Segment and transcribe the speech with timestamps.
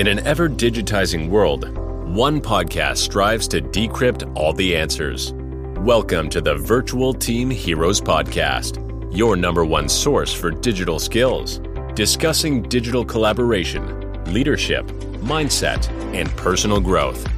[0.00, 1.76] In an ever digitizing world,
[2.08, 5.34] one podcast strives to decrypt all the answers.
[5.80, 8.78] Welcome to the Virtual Team Heroes Podcast,
[9.14, 11.60] your number one source for digital skills,
[11.92, 14.86] discussing digital collaboration, leadership,
[15.20, 17.28] mindset, and personal growth,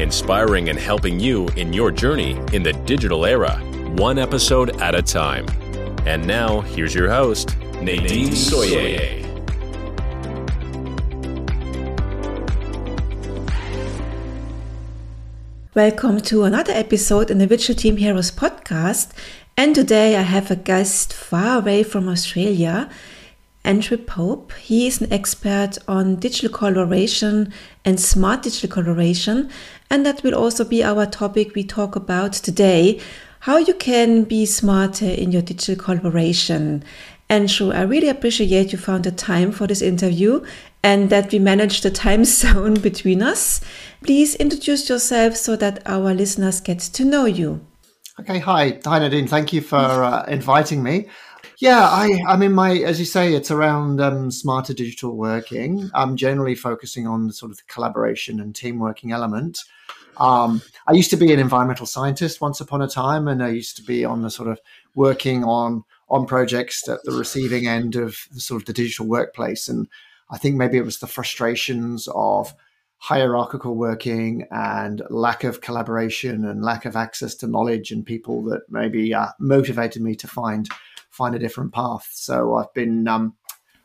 [0.00, 3.56] inspiring and helping you in your journey in the digital era,
[3.96, 5.44] one episode at a time.
[6.06, 9.21] And now, here's your host, Nadine Soyez.
[15.74, 19.10] Welcome to another episode in the Virtual Team Heroes podcast.
[19.56, 22.90] And today I have a guest far away from Australia,
[23.64, 24.52] Andrew Pope.
[24.60, 27.54] He is an expert on digital collaboration
[27.86, 29.48] and smart digital collaboration.
[29.88, 33.00] And that will also be our topic we talk about today
[33.40, 36.84] how you can be smarter in your digital collaboration.
[37.30, 40.44] Andrew, I really appreciate you found the time for this interview
[40.82, 43.60] and that we manage the time zone between us.
[44.02, 47.64] Please introduce yourself so that our listeners get to know you.
[48.20, 49.26] Okay, hi, hi Nadine.
[49.26, 51.08] Thank you for uh, inviting me.
[51.58, 55.90] Yeah, I, I'm in my, as you say, it's around um, smarter digital working.
[55.94, 59.58] I'm generally focusing on the sort of the collaboration and team working element.
[60.16, 63.76] Um, I used to be an environmental scientist once upon a time, and I used
[63.76, 64.60] to be on the sort of
[64.94, 69.68] working on on projects at the receiving end of the sort of the digital workplace.
[69.68, 69.88] And
[70.32, 72.54] I think maybe it was the frustrations of
[72.96, 78.62] hierarchical working and lack of collaboration and lack of access to knowledge and people that
[78.68, 80.68] maybe uh, motivated me to find
[81.10, 82.08] find a different path.
[82.12, 83.34] So I've been um,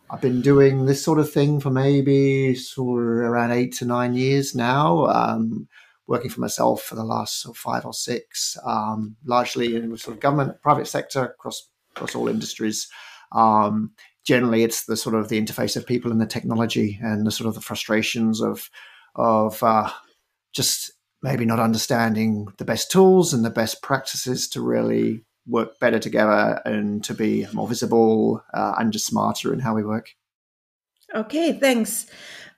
[0.10, 4.14] I've been doing this sort of thing for maybe sort of around eight to nine
[4.14, 5.08] years now.
[5.08, 5.68] Um,
[6.08, 10.16] working for myself for the last sort of five or six, um, largely in sort
[10.16, 12.88] of government, private sector across across all industries.
[13.34, 13.92] Um,
[14.28, 17.48] generally, it's the sort of the interface of people and the technology, and the sort
[17.48, 18.70] of the frustrations of
[19.16, 19.90] of uh,
[20.54, 20.92] just
[21.24, 26.62] maybe not understanding the best tools and the best practices to really work better together
[26.66, 30.10] and to be more visible uh, and just smarter in how we work.
[31.16, 32.06] Okay, thanks.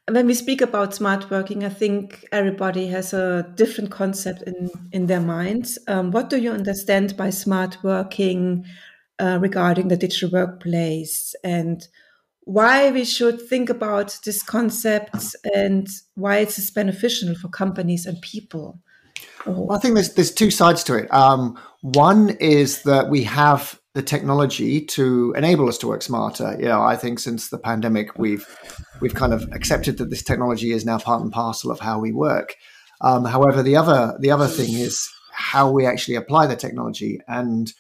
[0.10, 5.06] When we speak about smart working, I think everybody has a different concept in, in
[5.06, 5.78] their minds.
[5.88, 8.66] Um, what do you understand by smart working
[9.20, 11.88] uh, regarding the digital workplace and
[12.42, 18.80] why we should think about this concept and why it's beneficial for companies and people.
[19.46, 21.14] Well, I think there's there's two sides to it.
[21.14, 26.56] Um, one is that we have the technology to enable us to work smarter.
[26.60, 28.48] You know, I think since the pandemic, we've
[29.02, 32.12] we've kind of accepted that this technology is now part and parcel of how we
[32.12, 32.56] work.
[33.02, 37.72] Um, however, the other the other thing is how we actually apply the technology, and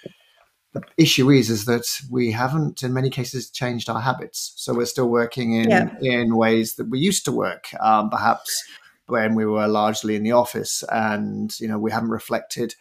[0.73, 4.53] the issue is is that we haven't in many cases changed our habits.
[4.55, 5.95] So we're still working in yeah.
[6.01, 8.63] in ways that we used to work um, perhaps
[9.07, 10.83] when we were largely in the office.
[10.91, 12.75] And you know we haven't reflected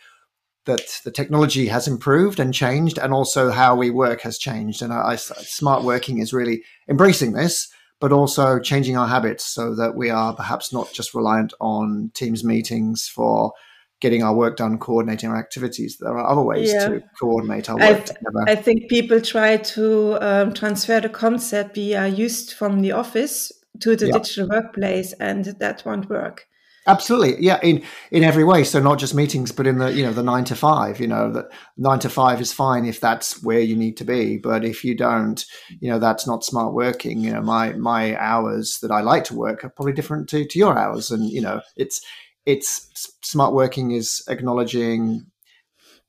[0.66, 4.82] that the technology has improved and changed and also how we work has changed.
[4.82, 7.68] And I, I, smart working is really embracing this
[8.00, 12.44] but also changing our habits so that we are perhaps not just reliant on teams
[12.44, 13.52] meetings for
[14.00, 15.98] getting our work done, coordinating our activities.
[15.98, 16.88] There are other ways yeah.
[16.88, 18.44] to coordinate our work I, together.
[18.46, 23.52] I think people try to um, transfer the concept we are used from the office
[23.80, 24.12] to the yeah.
[24.12, 26.46] digital workplace, and that won't work.
[26.88, 28.64] Absolutely, yeah, in in every way.
[28.64, 30.98] So not just meetings, but in the you know the nine to five.
[30.98, 34.38] You know that nine to five is fine if that's where you need to be,
[34.38, 35.44] but if you don't,
[35.80, 37.20] you know that's not smart working.
[37.20, 40.58] You know my my hours that I like to work are probably different to to
[40.58, 42.00] your hours, and you know it's
[42.48, 45.26] it's smart working is acknowledging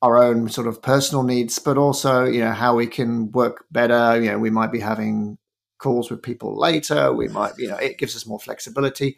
[0.02, 4.20] our own sort of personal needs, but also you know how we can work better.
[4.22, 5.38] You know, we might be having
[5.80, 7.12] calls with people later.
[7.12, 9.18] We might, you know, it gives us more flexibility.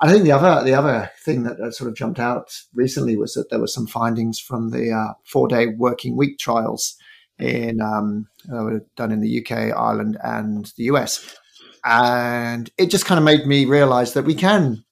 [0.00, 3.50] I think the other the other thing that sort of jumped out recently was that
[3.50, 6.96] there were some findings from the uh, four day working week trials
[7.40, 11.36] in um, uh, done in the UK, Ireland, and the US,
[11.84, 14.84] and it just kind of made me realize that we can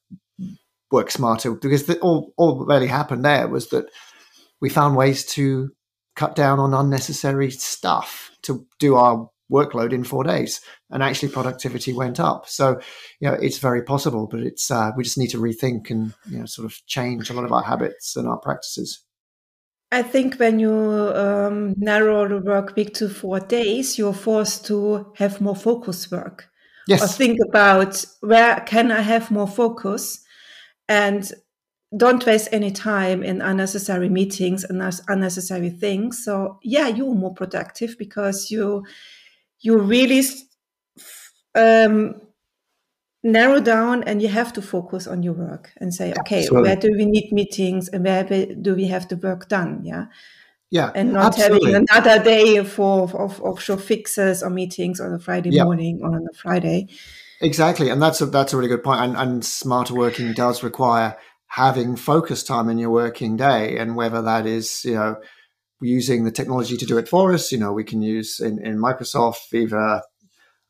[0.91, 3.87] work smarter because the, all all that really happened there was that
[4.61, 5.71] we found ways to
[6.17, 10.61] cut down on unnecessary stuff to do our workload in four days
[10.91, 12.81] and actually productivity went up so
[13.21, 16.39] you know it's very possible but it's uh, we just need to rethink and you
[16.39, 19.05] know sort of change a lot of our habits and our practices
[19.93, 25.13] I think when you um, narrow the work week to four days, you're forced to
[25.19, 26.49] have more focus work.
[26.89, 27.01] Yes.
[27.01, 30.24] Or think about where can I have more focus
[30.89, 31.33] and
[31.97, 37.97] don't waste any time in unnecessary meetings and unnecessary things so yeah you're more productive
[37.99, 38.85] because you
[39.61, 40.23] you really
[41.55, 42.21] um,
[43.23, 46.69] narrow down and you have to focus on your work and say okay Absolutely.
[46.69, 50.07] where do we need meetings and where do we have the work done yeah
[50.71, 51.73] yeah and not absolutely.
[51.73, 55.65] having another day for of offshore fixes or meetings on a friday yeah.
[55.65, 56.89] morning or on a friday
[57.45, 61.17] exactly and that's a that's a really good point and, and smarter working does require
[61.49, 65.17] having focus time in your working day and whether that is you know
[65.81, 68.79] using the technology to do it for us you know we can use in, in
[68.79, 70.03] microsoft viva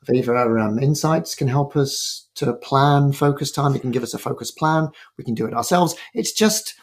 [0.06, 3.74] viva um, insights can help us to plan focus time.
[3.74, 4.88] It can give us a focus plan.
[5.16, 5.94] We can do it ourselves.
[6.12, 6.74] It's just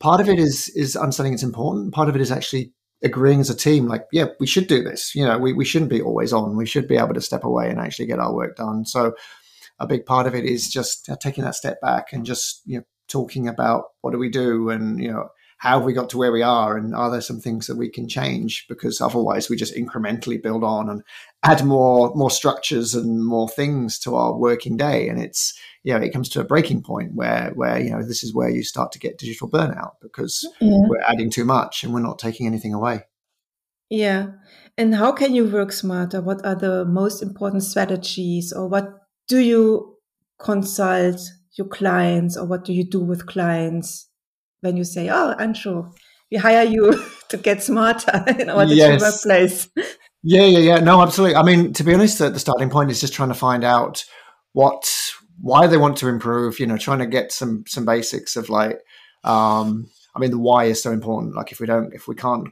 [0.00, 1.94] part of it is is understanding it's important.
[1.94, 2.72] Part of it is actually
[3.04, 5.14] agreeing as a team, like, yeah, we should do this.
[5.14, 6.56] You know, we, we shouldn't be always on.
[6.56, 8.84] We should be able to step away and actually get our work done.
[8.84, 9.14] So
[9.78, 12.78] a big part of it is just uh, taking that step back and just, you
[12.78, 15.28] know, talking about what do we do and, you know,
[15.62, 17.88] how have we got to where we are and are there some things that we
[17.88, 18.66] can change?
[18.66, 21.04] Because otherwise we just incrementally build on and
[21.44, 25.08] add more more structures and more things to our working day.
[25.08, 28.24] And it's you know it comes to a breaking point where where you know this
[28.24, 30.80] is where you start to get digital burnout because yeah.
[30.88, 33.04] we're adding too much and we're not taking anything away.
[33.88, 34.32] Yeah.
[34.76, 36.20] And how can you work smarter?
[36.20, 38.88] What are the most important strategies or what
[39.28, 39.96] do you
[40.40, 41.20] consult
[41.52, 44.08] your clients or what do you do with clients
[44.62, 45.54] when you say, "Oh, I'm
[46.30, 49.00] we hire you to get smarter in order yes.
[49.00, 49.68] workplace."
[50.22, 50.78] Yeah, yeah, yeah.
[50.78, 51.36] No, absolutely.
[51.36, 54.04] I mean, to be honest, the starting point is just trying to find out
[54.52, 54.90] what
[55.40, 56.58] why they want to improve.
[56.58, 58.78] You know, trying to get some some basics of like,
[59.24, 61.34] um, I mean, the why is so important.
[61.34, 62.48] Like, if we don't, if we can't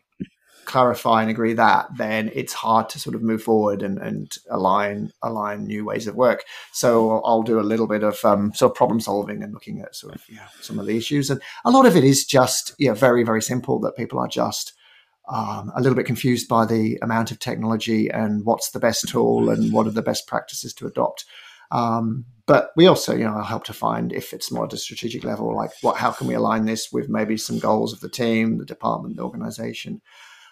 [0.70, 5.12] clarify and agree that, then it's hard to sort of move forward and, and align
[5.22, 6.44] align new ways of work.
[6.72, 9.96] So I'll do a little bit of um, sort of problem solving and looking at
[9.96, 11.30] sort of yeah, some of the issues.
[11.30, 14.74] And a lot of it is just yeah, very very simple that people are just
[15.28, 19.48] um, a little bit confused by the amount of technology and what's the best tool
[19.50, 21.24] and what are the best practices to adopt.
[21.70, 25.22] Um, but we also, you know, help to find if it's more at a strategic
[25.22, 28.58] level, like what, how can we align this with maybe some goals of the team,
[28.58, 30.02] the department, the organization.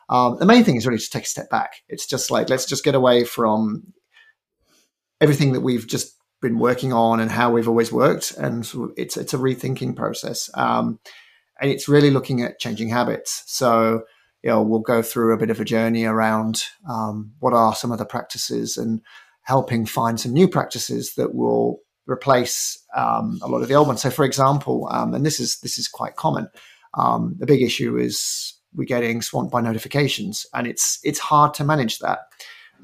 [0.09, 1.83] Um, the main thing is really to take a step back.
[1.89, 3.93] It's just like let's just get away from
[5.21, 9.35] everything that we've just been working on and how we've always worked, and it's it's
[9.35, 10.99] a rethinking process, um,
[11.61, 13.43] and it's really looking at changing habits.
[13.47, 14.03] So
[14.43, 17.93] you know we'll go through a bit of a journey around um, what are some
[17.93, 19.03] of the practices and
[19.43, 24.03] helping find some new practices that will replace um, a lot of the old ones.
[24.03, 26.49] So, for example, um, and this is this is quite common.
[26.95, 31.65] Um, the big issue is we're getting swamped by notifications, and it's it's hard to
[31.65, 32.21] manage that.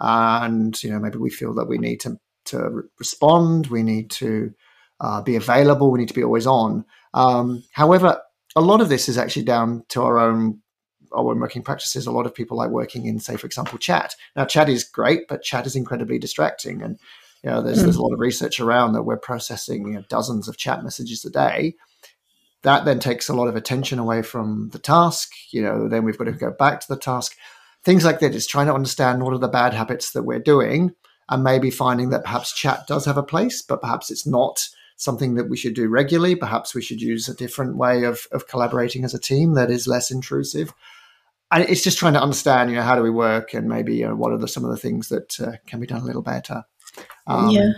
[0.01, 4.53] And you know, maybe we feel that we need to to respond, we need to
[5.01, 6.85] uh, be available, we need to be always on.
[7.15, 8.21] Um, however,
[8.57, 10.61] a lot of this is actually down to our own
[11.13, 12.07] our own working practices.
[12.07, 14.17] A lot of people like working in, say, for example, chat.
[14.35, 16.99] Now, chat is great, but chat is incredibly distracting, and
[17.45, 17.83] you know, there's mm.
[17.85, 21.25] there's a lot of research around that we're processing you know, dozens of chat messages
[21.25, 21.77] a day
[22.65, 25.31] that then takes a lot of attention away from the task.
[25.51, 27.37] You know, then we've got to go back to the task.
[27.85, 30.95] Things like that is trying to understand what are the bad habits that we're doing
[31.29, 34.67] and maybe finding that perhaps chat does have a place, but perhaps it's not
[34.97, 36.35] something that we should do regularly.
[36.35, 39.87] Perhaps we should use a different way of, of collaborating as a team that is
[39.87, 40.73] less intrusive.
[41.51, 44.09] And it's just trying to understand, you know, how do we work and maybe you
[44.09, 46.23] know, what are the, some of the things that uh, can be done a little
[46.23, 46.65] better.
[47.27, 47.73] Um, yeah.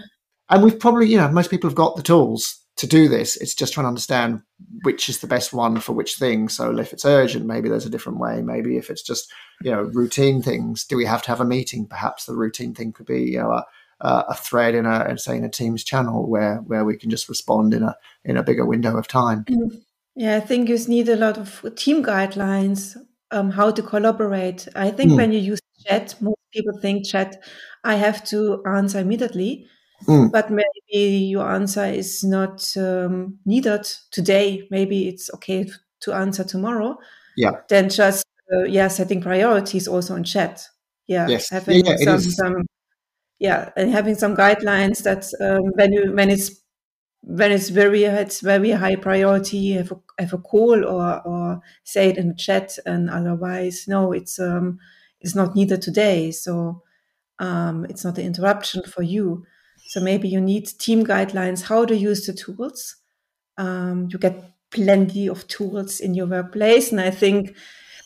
[0.48, 3.36] And we've probably, you know, most people have got the tools to do this.
[3.36, 4.42] It's just trying to understand
[4.82, 6.48] which is the best one for which thing.
[6.48, 8.42] So if it's urgent, maybe there's a different way.
[8.42, 11.86] Maybe if it's just you know routine things, do we have to have a meeting?
[11.86, 13.64] Perhaps the routine thing could be you know a,
[14.00, 17.74] a thread in a say in a Teams channel where where we can just respond
[17.74, 19.44] in a in a bigger window of time.
[19.44, 19.82] Mm.
[20.14, 22.96] Yeah, I think you need a lot of team guidelines
[23.30, 24.66] um, how to collaborate.
[24.74, 25.16] I think mm.
[25.16, 27.42] when you use chat, most people think chat.
[27.84, 29.68] I have to answer immediately
[30.04, 30.30] Mm.
[30.30, 34.68] But maybe your answer is not um, needed today.
[34.70, 35.66] Maybe it's okay
[36.00, 36.98] to answer tomorrow.
[37.36, 37.52] Yeah.
[37.68, 40.66] Then just uh, yeah, setting priorities also in chat.
[41.06, 41.50] Yeah, yes.
[41.50, 42.66] having yeah, some, some
[43.38, 46.62] yeah, and having some guidelines that um, when you when it's
[47.22, 52.10] when it's very it's very high priority, have a, have a call or or say
[52.10, 54.78] it in the chat, and otherwise no, it's um
[55.20, 56.30] it's not needed today.
[56.30, 56.82] So
[57.38, 59.44] um, it's not an interruption for you.
[59.88, 62.96] So maybe you need team guidelines how to use the tools.
[63.56, 67.56] Um, you get plenty of tools in your workplace, and I think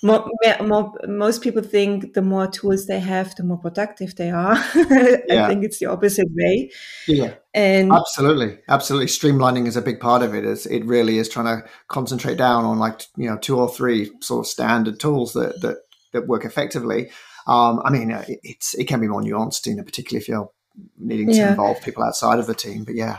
[0.02, 0.26] more,
[0.62, 4.54] more, most people think the more tools they have, the more productive they are.
[4.74, 6.70] I think it's the opposite way.
[7.06, 9.08] Yeah, and absolutely, absolutely.
[9.08, 10.44] Streamlining is a big part of it.
[10.44, 14.10] Is it really is trying to concentrate down on like you know two or three
[14.20, 15.78] sort of standard tools that that
[16.12, 17.10] that work effectively.
[17.46, 20.50] Um, I mean, it's it can be more nuanced, you know, particularly if you're
[20.98, 22.84] needing to involve people outside of the team.
[22.84, 23.18] But yeah,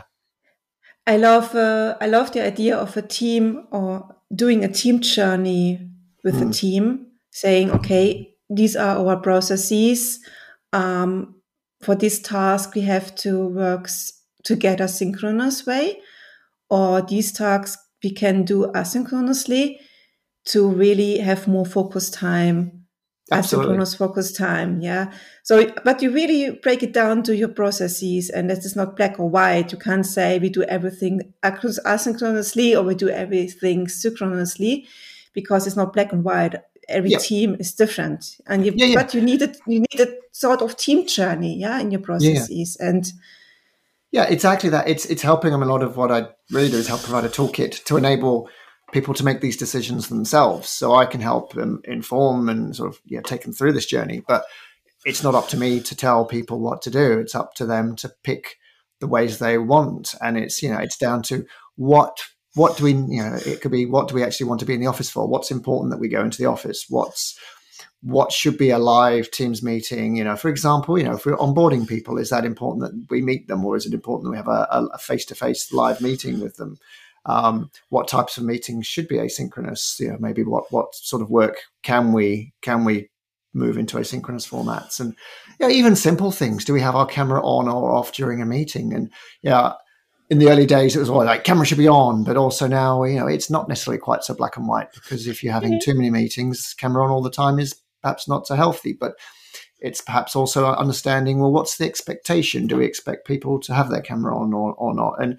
[1.06, 5.90] I love uh, I love the idea of a team or doing a team journey
[6.24, 6.50] with mm.
[6.50, 10.20] a team, saying, okay, these are our processes.
[10.72, 11.36] Um,
[11.82, 13.88] for this task, we have to work
[14.44, 16.00] together synchronous way,
[16.70, 19.78] or these tasks we can do asynchronously
[20.44, 22.81] to really have more focus time
[23.32, 23.76] Absolutely.
[23.76, 25.12] asynchronous focus time yeah
[25.42, 29.18] so but you really break it down to your processes and this is not black
[29.18, 34.86] or white you can't say we do everything asynchronously or we do everything synchronously
[35.32, 36.54] because it's not black and white
[36.88, 37.18] every yeah.
[37.18, 38.94] team is different and you, yeah, yeah.
[38.94, 42.76] but you need it you need a sort of team journey yeah in your processes
[42.80, 43.12] and
[44.10, 46.88] yeah exactly that it's it's helping them a lot of what i really do is
[46.88, 48.48] help provide a toolkit to enable
[48.92, 50.68] people to make these decisions themselves.
[50.68, 54.22] So I can help them inform and sort of take them through this journey.
[54.26, 54.44] But
[55.04, 57.18] it's not up to me to tell people what to do.
[57.18, 58.58] It's up to them to pick
[59.00, 60.14] the ways they want.
[60.20, 61.44] And it's, you know, it's down to
[61.76, 62.18] what
[62.54, 64.74] what do we you know, it could be what do we actually want to be
[64.74, 65.26] in the office for?
[65.26, 66.84] What's important that we go into the office?
[66.88, 67.38] What's
[68.02, 71.36] what should be a live teams meeting you know for example you know if we're
[71.36, 74.36] onboarding people is that important that we meet them or is it important that we
[74.36, 76.76] have a, a face-to-face live meeting with them
[77.26, 81.30] um, what types of meetings should be asynchronous you know maybe what what sort of
[81.30, 83.08] work can we can we
[83.54, 84.98] move into asynchronous formats?
[84.98, 85.14] And
[85.60, 86.64] yeah even simple things.
[86.64, 88.92] Do we have our camera on or off during a meeting?
[88.92, 89.10] And
[89.42, 89.74] yeah
[90.30, 93.04] in the early days it was all like camera should be on but also now
[93.04, 95.94] you know it's not necessarily quite so black and white because if you're having too
[95.94, 99.14] many meetings camera on all the time is perhaps not so healthy but
[99.82, 102.66] it's perhaps also understanding well what's the expectation?
[102.66, 105.20] Do we expect people to have their camera on or, or not?
[105.20, 105.38] And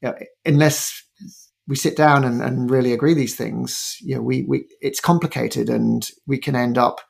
[0.00, 0.14] you know,
[0.46, 1.02] unless
[1.70, 5.70] we sit down and, and really agree these things, you know, we, we it's complicated
[5.70, 7.00] and we can end up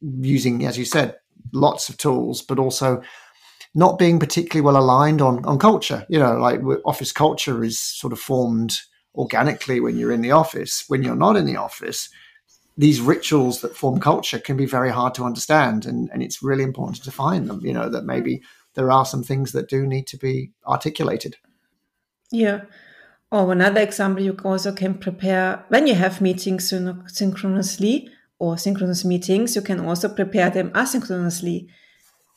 [0.00, 1.14] using, as you said,
[1.52, 3.00] lots of tools, but also
[3.76, 6.04] not being particularly well aligned on on culture.
[6.08, 8.76] You know, like office culture is sort of formed
[9.14, 10.82] organically when you're in the office.
[10.88, 12.08] When you're not in the office,
[12.76, 16.64] these rituals that form culture can be very hard to understand, and and it's really
[16.64, 17.60] important to define them.
[17.64, 18.42] You know, that maybe
[18.74, 21.36] there are some things that do need to be articulated.
[22.32, 22.62] Yeah.
[23.32, 26.72] Or another example, you also can prepare when you have meetings
[27.06, 31.68] synchronously or synchronous meetings, you can also prepare them asynchronously.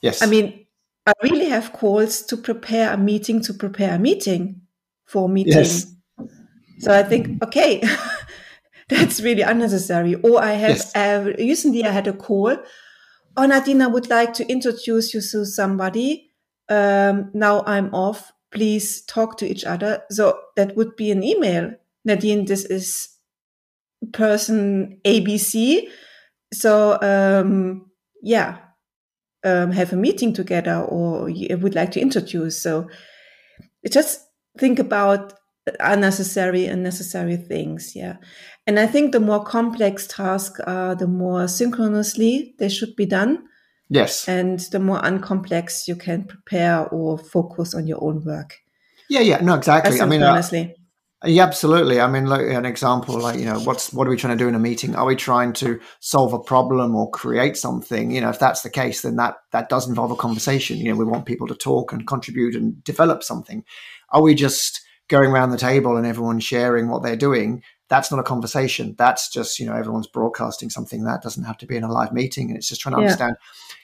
[0.01, 0.21] Yes.
[0.21, 0.65] I mean,
[1.05, 4.61] I really have calls to prepare a meeting to prepare a meeting
[5.05, 5.53] for a meeting.
[5.53, 5.93] Yes.
[6.79, 7.83] So I think, okay,
[8.89, 10.15] that's really unnecessary.
[10.15, 10.95] Or I have yes.
[10.95, 12.57] uh, recently I had a call.
[13.35, 16.31] Oh, Nadine, I would like to introduce you to somebody.
[16.69, 20.03] Um, now I'm off please talk to each other.
[20.09, 21.71] So that would be an email.
[22.05, 23.09] Nadine, this is
[24.13, 25.87] person ABC.
[26.53, 27.89] So um,
[28.21, 28.57] yeah,
[29.43, 32.61] um, have a meeting together, or you would like to introduce.
[32.61, 32.89] So
[33.89, 34.21] just
[34.57, 35.33] think about
[35.79, 37.95] unnecessary and necessary things.
[37.95, 38.17] Yeah,
[38.65, 43.43] and I think the more complex tasks are, the more synchronously they should be done.
[43.89, 44.27] Yes.
[44.27, 48.57] And the more uncomplex you can prepare or focus on your own work.
[49.09, 49.99] Yeah, yeah, no, exactly.
[49.99, 50.75] I mean, honestly.
[51.23, 51.99] Uh, yeah, absolutely.
[51.99, 54.47] I mean, like an example, like you know, what's what are we trying to do
[54.47, 54.95] in a meeting?
[54.95, 58.11] Are we trying to solve a problem or create something?
[58.11, 60.77] You know, if that's the case, then that that does involve a conversation.
[60.77, 63.65] You know, we want people to talk and contribute and develop something.
[64.11, 67.63] Are we just going around the table and everyone sharing what they're doing?
[67.89, 68.95] That's not a conversation.
[68.97, 71.03] That's just you know everyone's broadcasting something.
[71.03, 72.49] That doesn't have to be in a live meeting.
[72.49, 73.07] And it's just trying to yeah.
[73.07, 73.35] understand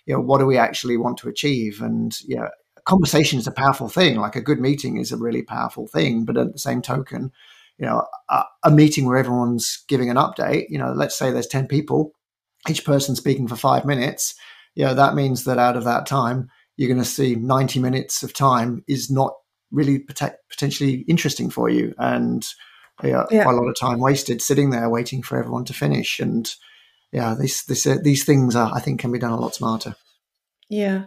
[0.05, 2.47] you know what do we actually want to achieve and you know
[2.85, 6.37] conversation is a powerful thing like a good meeting is a really powerful thing but
[6.37, 7.31] at the same token
[7.77, 11.47] you know a, a meeting where everyone's giving an update you know let's say there's
[11.47, 12.11] 10 people
[12.69, 14.35] each person speaking for five minutes
[14.75, 18.21] you know that means that out of that time you're going to see 90 minutes
[18.21, 19.33] of time is not
[19.71, 22.47] really pot- potentially interesting for you and
[23.03, 23.43] yeah, yeah.
[23.43, 26.55] quite a lot of time wasted sitting there waiting for everyone to finish and
[27.15, 29.95] yeah, this this uh, these things are I think can be done a lot smarter.
[30.69, 31.05] Yeah,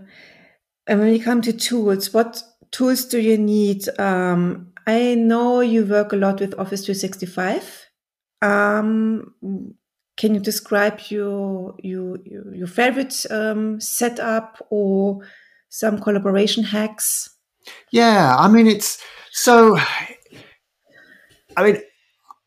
[0.87, 3.87] and when you come to tools, what tools do you need?
[3.99, 7.91] Um, I know you work a lot with Office 365.
[8.41, 9.35] Um,
[10.17, 15.21] can you describe your your your favorite um, setup or
[15.69, 17.37] some collaboration hacks?
[17.93, 18.99] Yeah, I mean it's
[19.31, 19.79] so.
[21.59, 21.83] I mean,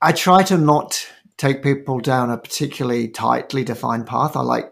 [0.02, 4.38] I try to not take people down a particularly tightly defined path.
[4.38, 4.72] I like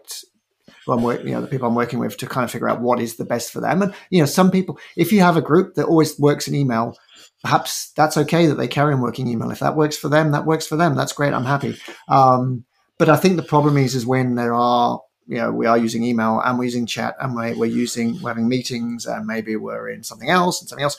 [0.88, 3.00] I'm working, you know, the people I'm working with to kind of figure out what
[3.00, 3.82] is the best for them.
[3.82, 6.96] And you know, some people, if you have a group that always works in email,
[7.42, 9.50] perhaps that's okay that they carry on working email.
[9.50, 10.96] If that works for them, that works for them.
[10.96, 11.34] That's great.
[11.34, 11.76] I'm happy.
[12.08, 12.64] Um,
[12.96, 16.02] but I think the problem is, is when there are, you know, we are using
[16.02, 19.90] email and we're using chat and we're, we're using, we're having meetings and maybe we're
[19.90, 20.96] in something else and something else.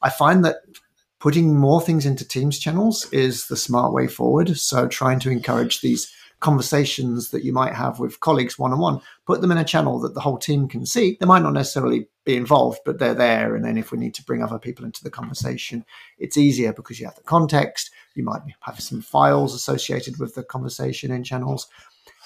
[0.00, 0.58] I find that
[1.20, 4.56] putting more things into Teams channels is the smart way forward.
[4.56, 9.00] So trying to encourage these conversations that you might have with colleagues one on one,
[9.26, 11.16] put them in a channel that the whole team can see.
[11.18, 13.56] They might not necessarily be involved, but they're there.
[13.56, 15.84] And then if we need to bring other people into the conversation,
[16.18, 17.90] it's easier because you have the context.
[18.14, 21.66] You might have some files associated with the conversation in channels.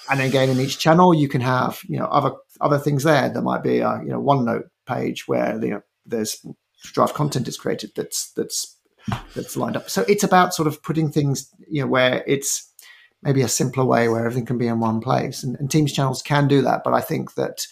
[0.09, 3.29] And again, in each channel, you can have you know other other things there.
[3.29, 6.45] There might be a you know OneNote page where you know there's
[6.83, 8.77] draft content is created that's that's
[9.35, 9.89] that's lined up.
[9.89, 12.71] So it's about sort of putting things you know where it's
[13.23, 15.43] maybe a simpler way where everything can be in one place.
[15.43, 16.81] And, and Teams channels can do that.
[16.83, 17.65] But I think that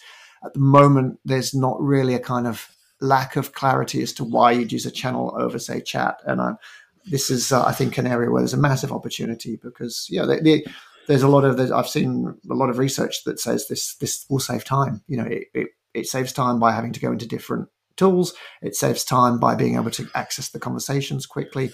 [0.44, 2.68] at the moment, there's not really a kind of
[3.00, 6.20] lack of clarity as to why you'd use a channel over, say, chat.
[6.24, 6.54] And I,
[7.04, 10.26] this is, uh, I think, an area where there's a massive opportunity because, you know,
[10.26, 10.66] the, the,
[11.06, 14.40] there's a lot of, I've seen a lot of research that says this, this will
[14.40, 15.02] save time.
[15.06, 17.68] You know, it, it, it saves time by having to go into different
[18.02, 18.34] tools.
[18.60, 21.72] It saves time by being able to access the conversations quickly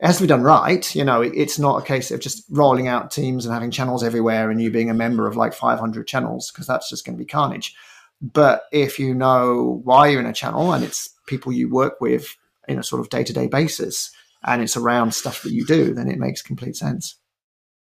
[0.00, 0.94] it has to be done right.
[0.94, 4.50] You know, it's not a case of just rolling out teams and having channels everywhere
[4.50, 7.26] and you being a member of like 500 channels because that's just going to be
[7.26, 7.74] carnage.
[8.22, 12.34] But if you know why you're in a channel and it's people you work with
[12.66, 14.10] in a sort of day to day basis
[14.42, 17.16] and it's around stuff that you do, then it makes complete sense.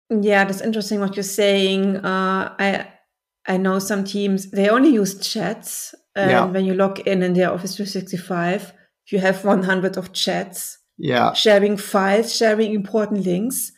[0.10, 1.98] Yeah, that's interesting what you're saying.
[1.98, 2.88] Uh, I
[3.50, 6.46] I know some teams they only use chats, and yeah.
[6.46, 8.74] when you log in in their Office 365,
[9.12, 11.34] you have 100 of chats yeah.
[11.34, 13.72] sharing files, sharing important links.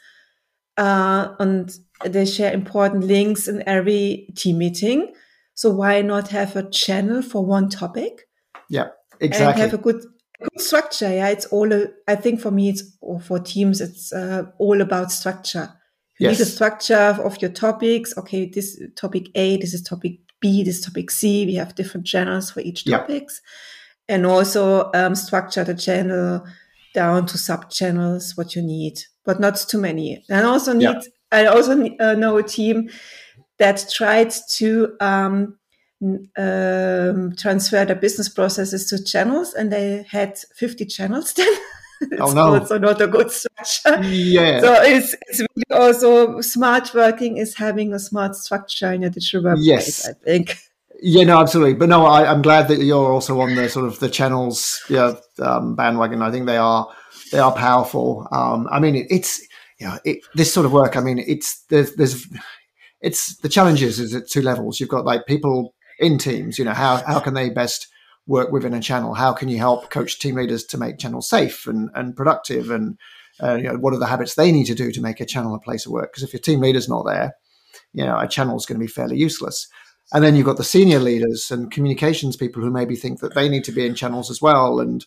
[0.77, 1.71] Uh, and
[2.05, 5.13] they share important links in every team meeting.
[5.53, 8.27] So why not have a channel for one topic?
[8.69, 8.87] Yeah,
[9.19, 9.61] exactly.
[9.63, 10.01] And have a good,
[10.41, 11.13] good structure.
[11.13, 11.73] Yeah, it's all.
[11.73, 15.69] A, I think for me, it's or for teams, it's uh, all about structure.
[16.17, 16.39] You yes.
[16.39, 18.17] need a structure of your topics.
[18.17, 21.45] Okay, this topic A, this is topic B, this topic C.
[21.45, 23.41] We have different channels for each topics,
[24.07, 24.15] yeah.
[24.15, 26.45] and also um, structure the channel
[26.93, 30.23] down to sub channels what you need, but not too many.
[30.29, 31.01] And also need, yeah.
[31.31, 32.89] I also uh, know a team
[33.57, 35.57] that tried to um,
[36.37, 41.53] um, transfer their business processes to channels, and they had 50 channels then.
[42.11, 42.55] it's oh, no.
[42.55, 44.03] also not a good structure.
[44.03, 44.61] Yeah.
[44.61, 49.43] So it's, it's really also smart working is having a smart structure in a digital
[49.43, 50.07] workplace, yes.
[50.07, 50.57] I think.
[51.01, 51.75] Yeah, no, absolutely.
[51.75, 55.13] But no, I, am glad that you're also on the sort of the channels yeah,
[55.39, 56.21] um, bandwagon.
[56.21, 56.89] I think they are
[57.31, 58.27] they are powerful.
[58.31, 59.39] Um, I mean, it, it's
[59.79, 60.97] you know, it, this sort of work.
[60.97, 62.27] I mean, it's there's there's
[63.01, 64.79] it's the challenges is at two levels.
[64.79, 66.59] You've got like people in teams.
[66.59, 67.87] You know, how how can they best
[68.29, 69.15] work within a channel?
[69.15, 72.69] How can you help coach team leaders to make channels safe and and productive?
[72.69, 72.97] And
[73.41, 75.55] uh, you know, what are the habits they need to do to make a channel
[75.55, 76.11] a place of work?
[76.11, 77.33] Because if your team leader's not there,
[77.93, 79.67] you know, a channel is going to be fairly useless.
[80.13, 83.49] And then you've got the senior leaders and communications people who maybe think that they
[83.49, 84.79] need to be in channels as well.
[84.79, 85.05] And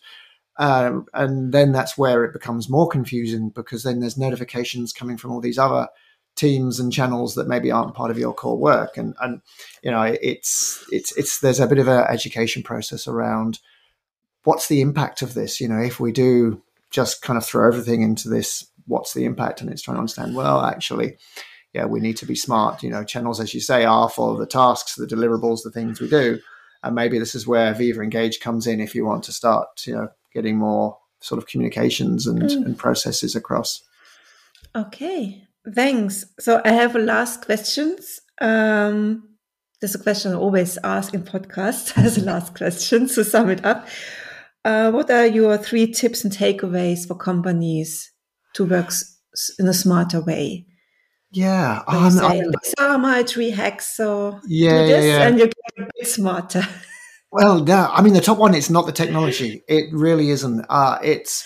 [0.57, 5.31] uh, and then that's where it becomes more confusing because then there's notifications coming from
[5.31, 5.87] all these other
[6.35, 8.97] teams and channels that maybe aren't part of your core work.
[8.97, 9.41] And and
[9.81, 13.59] you know it's it's it's there's a bit of an education process around
[14.43, 15.61] what's the impact of this.
[15.61, 19.61] You know, if we do just kind of throw everything into this, what's the impact?
[19.61, 20.35] And it's trying to understand.
[20.35, 21.17] Well, actually
[21.73, 22.83] yeah, we need to be smart.
[22.83, 26.07] You know, channels, as you say, are for the tasks, the deliverables, the things we
[26.07, 26.39] do.
[26.83, 29.95] And maybe this is where Viva Engage comes in if you want to start, you
[29.95, 32.65] know, getting more sort of communications and, mm.
[32.65, 33.81] and processes across.
[34.75, 36.25] Okay, thanks.
[36.39, 38.19] So I have a last questions.
[38.41, 39.29] Um,
[39.79, 43.65] there's a question I always ask in podcasts as a last question to sum it
[43.65, 43.87] up.
[44.65, 48.11] Uh, what are your three tips and takeaways for companies
[48.53, 48.91] to work
[49.59, 50.65] in a smarter way?
[51.31, 53.97] Yeah, um, say, these are my three hacks.
[53.97, 55.27] So yeah, do this, yeah, yeah.
[55.27, 56.65] and you get a bit smarter.
[57.31, 58.53] Well, yeah, I mean, the top one.
[58.53, 59.63] It's not the technology.
[59.67, 60.65] It really isn't.
[60.69, 61.45] Uh, it's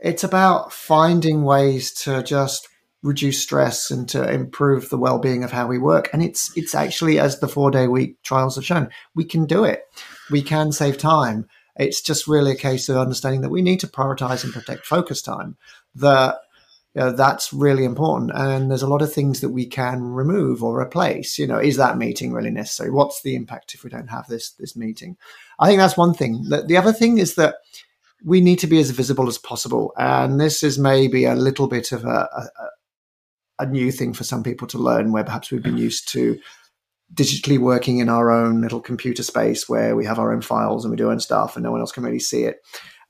[0.00, 2.66] it's about finding ways to just
[3.02, 7.18] reduce stress and to improve the well-being of how we work and it's it's actually
[7.18, 9.82] as the four day week trials have shown we can do it
[10.30, 13.86] we can save time it's just really a case of understanding that we need to
[13.86, 15.56] prioritize and protect focus time
[15.94, 16.38] that
[16.94, 18.32] you know, that's really important.
[18.34, 21.38] And there's a lot of things that we can remove or replace.
[21.38, 22.90] You know, is that meeting really necessary?
[22.90, 25.16] What's the impact if we don't have this this meeting?
[25.60, 26.44] I think that's one thing.
[26.48, 27.56] The, the other thing is that
[28.24, 31.92] we need to be as visible as possible, and this is maybe a little bit
[31.92, 32.48] of a, a,
[33.58, 36.38] a new thing for some people to learn, where perhaps we've been used to
[37.14, 40.90] digitally working in our own little computer space where we have our own files and
[40.90, 42.60] we do our own stuff and no one else can really see it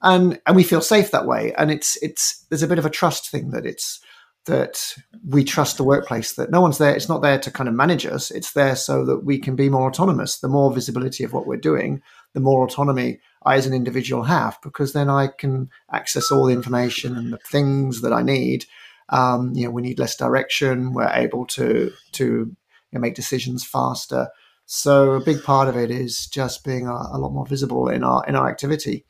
[0.02, 1.52] and and we feel safe that way.
[1.56, 4.00] And it's it's there's a bit of a trust thing that it's
[4.46, 4.94] that
[5.26, 6.94] we trust the workplace that no one's there.
[6.94, 8.30] It's not there to kind of manage us.
[8.30, 10.38] It's there so that we can be more autonomous.
[10.38, 12.00] The more visibility of what we're doing,
[12.32, 16.54] the more autonomy I as an individual have, because then I can access all the
[16.54, 18.64] information and the things that I need.
[19.10, 20.92] Um, you know, we need less direction.
[20.92, 22.56] We're able to to you
[22.92, 24.28] know, make decisions faster.
[24.66, 28.04] So a big part of it is just being a, a, lot more visible in
[28.04, 29.06] our in our activity.